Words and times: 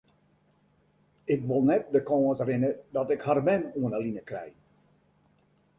Ik 1.33 1.41
wol 1.47 1.63
net 1.69 1.83
de 1.93 2.01
kâns 2.09 2.39
rinne 2.49 2.71
dat 2.95 3.07
ik 3.15 3.21
har 3.25 3.39
mem 3.47 3.63
oan 3.79 3.93
'e 3.93 3.99
line 4.05 4.23
krij. 4.29 4.51